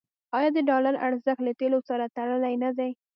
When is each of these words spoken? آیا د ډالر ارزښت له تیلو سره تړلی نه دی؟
آیا 0.37 0.49
د 0.53 0.59
ډالر 0.69 0.95
ارزښت 1.07 1.41
له 1.47 1.53
تیلو 1.59 1.79
سره 1.89 2.13
تړلی 2.15 2.55
نه 2.63 2.69
دی؟ 2.77 2.91